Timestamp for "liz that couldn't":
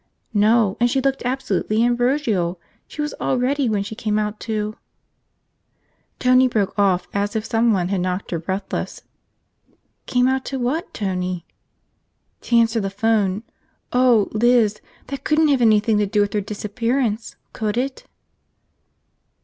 14.31-15.49